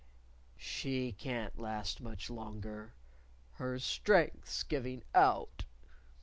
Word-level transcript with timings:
"She 0.57 1.11
can't 1.11 1.59
last 1.59 2.01
much 2.01 2.31
longer! 2.31 2.95
Her 3.59 3.77
strength's 3.77 4.63
giving 4.63 5.03
out." 5.13 5.65